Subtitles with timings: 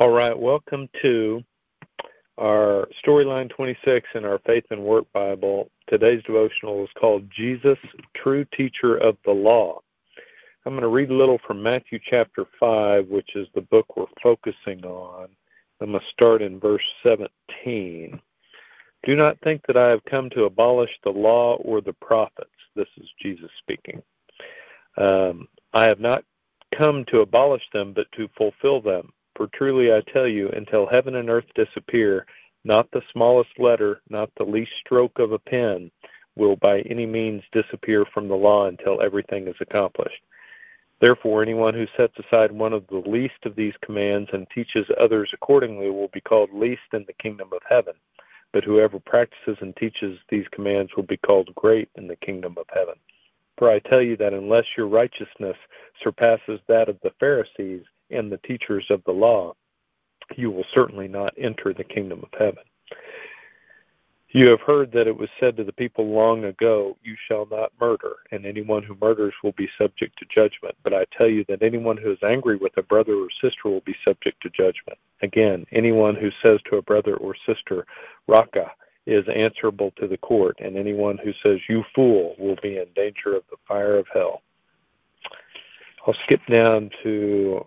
[0.00, 1.44] All right, welcome to
[2.38, 5.70] our Storyline 26 in our Faith and Work Bible.
[5.86, 7.76] Today's devotional is called Jesus,
[8.16, 9.80] True Teacher of the Law.
[10.64, 14.06] I'm going to read a little from Matthew chapter 5, which is the book we're
[14.22, 15.28] focusing on.
[15.78, 18.18] I'm going to start in verse 17.
[19.04, 22.50] Do not think that I have come to abolish the law or the prophets.
[22.74, 24.02] This is Jesus speaking.
[24.96, 26.24] Um, I have not
[26.74, 29.12] come to abolish them, but to fulfill them.
[29.42, 32.26] For truly I tell you, until heaven and earth disappear,
[32.62, 35.90] not the smallest letter, not the least stroke of a pen,
[36.36, 40.22] will by any means disappear from the law until everything is accomplished.
[41.00, 45.28] Therefore, anyone who sets aside one of the least of these commands and teaches others
[45.34, 47.94] accordingly will be called least in the kingdom of heaven.
[48.52, 52.66] But whoever practices and teaches these commands will be called great in the kingdom of
[52.72, 52.94] heaven.
[53.58, 55.56] For I tell you that unless your righteousness
[56.00, 57.82] surpasses that of the Pharisees,
[58.12, 59.54] and the teachers of the law,
[60.36, 62.64] you will certainly not enter the kingdom of heaven.
[64.34, 67.70] You have heard that it was said to the people long ago, You shall not
[67.78, 70.74] murder, and anyone who murders will be subject to judgment.
[70.82, 73.82] But I tell you that anyone who is angry with a brother or sister will
[73.82, 74.98] be subject to judgment.
[75.20, 77.86] Again, anyone who says to a brother or sister,
[78.26, 78.72] Raca,
[79.04, 83.36] is answerable to the court, and anyone who says, You fool, will be in danger
[83.36, 84.40] of the fire of hell.
[86.06, 87.66] I'll skip down to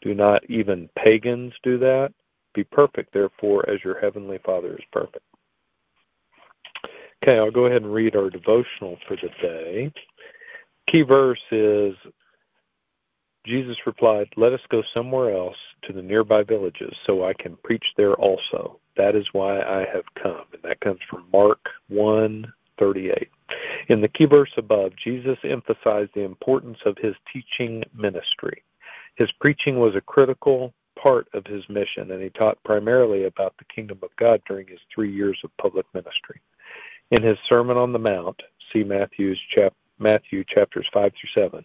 [0.00, 2.12] Do not even pagans do that?
[2.54, 5.24] Be perfect, therefore, as your heavenly Father is perfect.
[7.22, 9.92] Okay, I'll go ahead and read our devotional for the day.
[10.86, 11.94] Key verse is
[13.44, 17.84] Jesus replied, Let us go somewhere else to the nearby villages so I can preach
[17.96, 18.78] there also.
[18.96, 20.44] That is why I have come.
[20.52, 23.28] And that comes from Mark 1 38.
[23.88, 28.62] In the key verse above, Jesus emphasized the importance of his teaching ministry.
[29.18, 33.64] His preaching was a critical part of his mission, and he taught primarily about the
[33.64, 36.40] kingdom of God during his three years of public ministry.
[37.10, 38.40] In his Sermon on the Mount,
[38.72, 41.64] see Matthew's chap- Matthew chapters 5 through 7,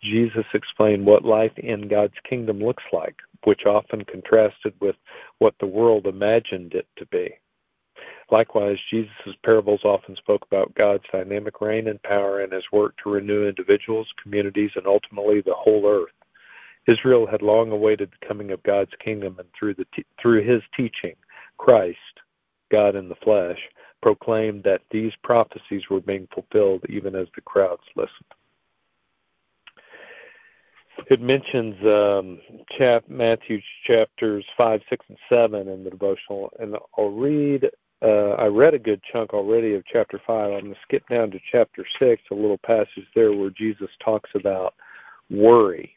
[0.00, 4.94] Jesus explained what life in God's kingdom looks like, which often contrasted with
[5.38, 7.34] what the world imagined it to be.
[8.30, 9.10] Likewise, Jesus'
[9.44, 14.06] parables often spoke about God's dynamic reign and power and his work to renew individuals,
[14.22, 16.12] communities, and ultimately the whole earth.
[16.86, 19.86] Israel had long awaited the coming of God's kingdom, and through, the
[20.20, 21.14] through his teaching,
[21.58, 21.98] Christ,
[22.70, 23.58] God in the flesh,
[24.00, 28.10] proclaimed that these prophecies were being fulfilled even as the crowds listened.
[31.08, 32.40] It mentions um,
[32.76, 37.70] chap, Matthew chapters 5, 6, and 7 in the devotional, and I'll read.
[38.02, 40.52] Uh, I read a good chunk already of chapter 5.
[40.52, 44.30] I'm going to skip down to chapter 6, a little passage there where Jesus talks
[44.34, 44.74] about
[45.30, 45.96] worry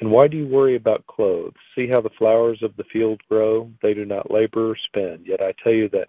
[0.00, 1.54] And why do you worry about clothes?
[1.74, 3.70] See how the flowers of the field grow?
[3.82, 5.20] They do not labor or spin.
[5.24, 6.08] Yet I tell you that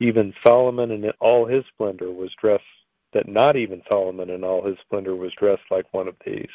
[0.00, 2.64] even Solomon in all his splendor was dressed,
[3.12, 6.50] that not even Solomon in all his splendor was dressed like one of these.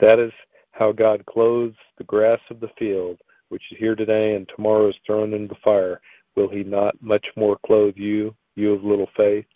[0.00, 0.32] That is
[0.72, 3.18] how God clothes the grass of the field,
[3.48, 6.00] which is here today and tomorrow is thrown into the fire,
[6.34, 9.46] will he not much more clothe you, you of little faith?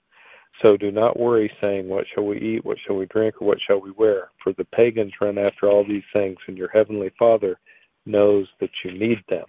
[0.63, 2.65] So do not worry, saying, What shall we eat?
[2.65, 3.41] What shall we drink?
[3.41, 4.31] Or what shall we wear?
[4.43, 7.59] For the pagans run after all these things, and your heavenly Father
[8.07, 9.45] knows that you need them.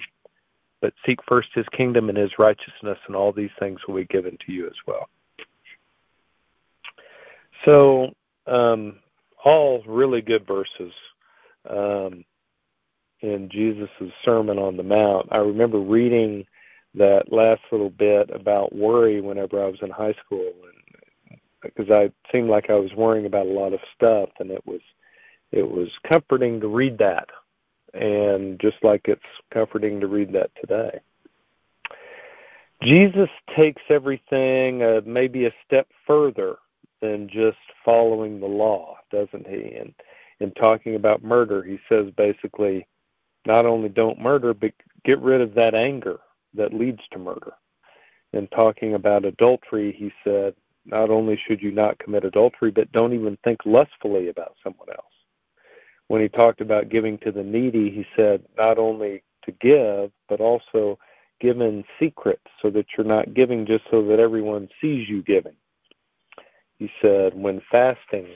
[0.82, 4.38] But seek first his kingdom and his righteousness, and all these things will be given
[4.46, 5.10] to you as well.
[7.66, 8.14] So,
[8.48, 9.00] um,
[9.44, 10.94] all really good verses
[11.70, 12.24] um,
[13.22, 13.90] in Jesus'
[14.24, 15.28] Sermon on the Mount.
[15.32, 16.46] I remember reading
[16.96, 20.52] that last little bit about worry whenever I was in high school.
[20.64, 20.79] And
[21.62, 24.82] because I seemed like I was worrying about a lot of stuff, and it was
[25.52, 27.30] it was comforting to read that,
[27.94, 29.22] and just like it's
[29.52, 31.00] comforting to read that today.
[32.82, 36.58] Jesus takes everything uh, maybe a step further
[37.02, 39.76] than just following the law, doesn't he?
[39.76, 39.94] And
[40.40, 42.88] in talking about murder, he says basically,
[43.46, 44.72] not only don't murder, but
[45.04, 46.20] get rid of that anger
[46.54, 47.54] that leads to murder.
[48.32, 50.54] In talking about adultery, he said,
[50.90, 55.06] not only should you not commit adultery, but don't even think lustfully about someone else.
[56.08, 60.42] When he talked about giving to the needy, he said, not only to give, but
[60.42, 60.98] also
[61.40, 65.56] give in secret so that you're not giving just so that everyone sees you giving.
[66.78, 68.28] He said, when fasting,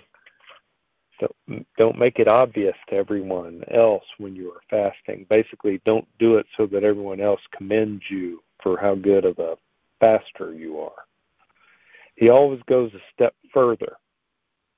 [1.77, 5.25] don't make it obvious to everyone else when you are fasting.
[5.29, 9.55] Basically, don't do it so that everyone else commends you for how good of a
[9.99, 11.05] faster you are.
[12.15, 13.97] He always goes a step further.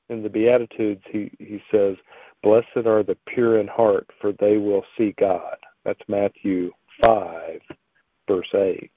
[0.09, 1.95] In the Beatitudes, he, he says,
[2.43, 5.57] Blessed are the pure in heart, for they will see God.
[5.83, 6.71] That's Matthew
[7.03, 7.59] 5,
[8.27, 8.91] verse 8.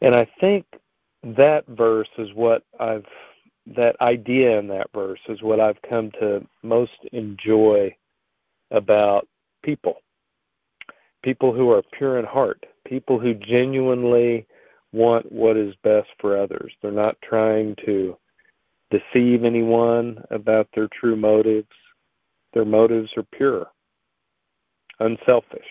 [0.00, 0.64] And I think
[1.22, 3.06] that verse is what I've
[3.64, 7.94] that idea in that verse is what I've come to most enjoy
[8.72, 9.28] about
[9.62, 9.98] people.
[11.22, 14.46] People who are pure in heart, people who genuinely
[14.92, 16.72] want what is best for others.
[16.80, 18.16] They're not trying to
[18.90, 21.68] deceive anyone about their true motives.
[22.52, 23.66] Their motives are pure,
[25.00, 25.66] unselfish.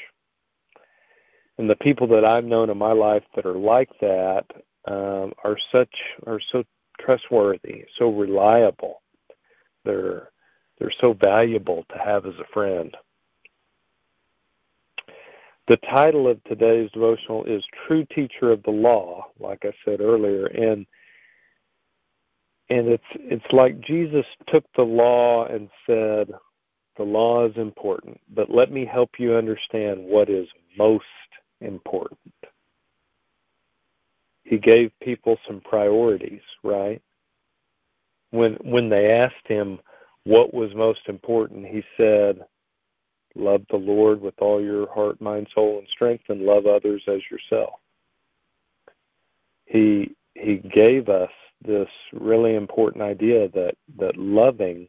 [1.58, 4.46] And the people that I've known in my life that are like that
[4.88, 5.94] um, are such
[6.26, 6.64] are so
[7.00, 9.02] trustworthy, so reliable.
[9.86, 10.30] They're
[10.80, 12.96] they're so valuable to have as a friend.
[15.68, 20.48] The title of today's devotional is True Teacher of the Law, like I said earlier,
[20.48, 20.86] and
[22.69, 26.31] and it's it's like Jesus took the law and said,
[26.98, 30.48] the law is important, but let me help you understand what is
[30.78, 31.06] most
[31.60, 32.34] important
[34.52, 37.02] he gave people some priorities, right?
[38.31, 39.80] When when they asked him
[40.25, 42.42] what was most important, he said,
[43.36, 47.22] Love the Lord with all your heart, mind, soul, and strength, and love others as
[47.30, 47.80] yourself.
[49.66, 51.31] He he gave us
[51.66, 54.88] this really important idea that that loving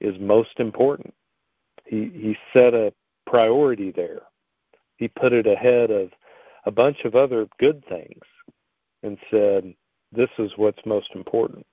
[0.00, 1.14] is most important.
[1.86, 2.92] He he set a
[3.26, 4.22] priority there.
[4.96, 6.10] He put it ahead of
[6.66, 8.22] a bunch of other good things
[9.02, 9.74] and said,
[10.12, 11.66] This is what's most important.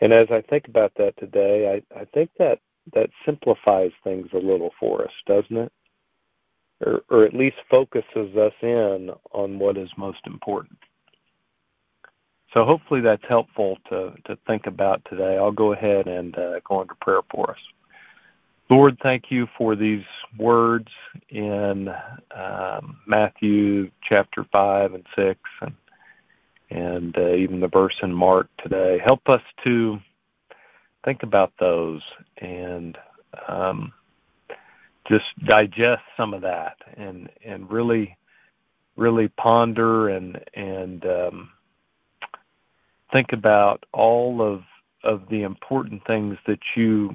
[0.00, 2.58] And as I think about that today, I, I think that
[2.92, 5.72] that simplifies things a little for us, doesn't it?
[6.84, 10.78] Or, or at least focuses us in on what is most important.
[12.52, 15.36] So hopefully that's helpful to, to think about today.
[15.36, 17.58] I'll go ahead and uh, go into prayer for us.
[18.70, 20.04] Lord, thank you for these
[20.38, 20.88] words
[21.28, 21.92] in
[22.34, 25.74] um, Matthew chapter 5 and 6 and,
[26.70, 29.00] and uh, even the verse in Mark today.
[29.04, 29.98] Help us to
[31.04, 32.02] think about those
[32.38, 32.98] and
[33.48, 33.92] um,
[35.08, 38.16] just digest some of that and, and really,
[38.96, 41.50] really ponder and, and um,
[43.12, 44.62] think about all of,
[45.02, 47.14] of the important things that you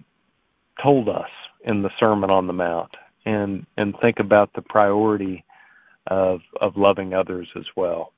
[0.81, 1.30] told us
[1.66, 5.44] in the Sermon on the Mount and and think about the priority
[6.07, 8.14] of of loving others as well.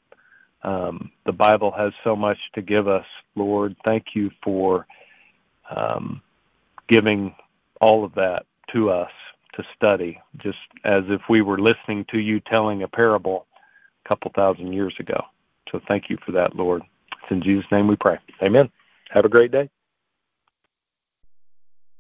[0.63, 3.05] Um, the Bible has so much to give us,
[3.35, 3.75] Lord.
[3.83, 4.85] Thank you for
[5.75, 6.21] um,
[6.87, 7.35] giving
[7.79, 9.11] all of that to us
[9.53, 13.47] to study, just as if we were listening to you telling a parable
[14.05, 15.21] a couple thousand years ago.
[15.71, 16.83] So thank you for that, Lord.
[17.11, 18.17] It's in Jesus' name we pray.
[18.41, 18.69] Amen.
[19.09, 19.69] Have a great day.